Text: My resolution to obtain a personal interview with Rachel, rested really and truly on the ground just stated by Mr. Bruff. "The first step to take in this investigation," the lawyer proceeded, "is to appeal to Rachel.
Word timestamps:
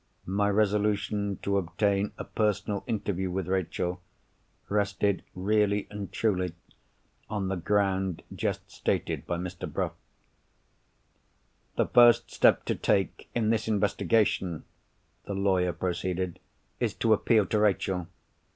My 0.25 0.49
resolution 0.49 1.37
to 1.43 1.57
obtain 1.59 2.11
a 2.17 2.23
personal 2.23 2.83
interview 2.87 3.29
with 3.29 3.47
Rachel, 3.47 4.01
rested 4.67 5.23
really 5.35 5.85
and 5.91 6.11
truly 6.11 6.53
on 7.29 7.49
the 7.49 7.55
ground 7.55 8.23
just 8.33 8.67
stated 8.71 9.27
by 9.27 9.37
Mr. 9.37 9.71
Bruff. 9.71 9.91
"The 11.75 11.85
first 11.85 12.31
step 12.31 12.65
to 12.65 12.73
take 12.73 13.29
in 13.35 13.51
this 13.51 13.67
investigation," 13.67 14.63
the 15.25 15.35
lawyer 15.35 15.71
proceeded, 15.71 16.39
"is 16.79 16.95
to 16.95 17.13
appeal 17.13 17.45
to 17.45 17.59
Rachel. 17.59 18.07